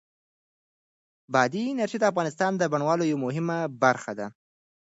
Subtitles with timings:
[1.33, 4.69] بادي انرژي د افغانستان د بڼوالۍ یوه مهمه برخه ده.Shutterstock